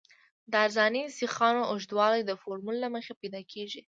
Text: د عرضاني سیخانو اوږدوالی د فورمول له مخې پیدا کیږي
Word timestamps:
د 0.51 0.53
عرضاني 0.65 1.03
سیخانو 1.19 1.61
اوږدوالی 1.71 2.21
د 2.25 2.31
فورمول 2.41 2.75
له 2.83 2.87
مخې 2.95 3.13
پیدا 3.21 3.41
کیږي 3.51 3.81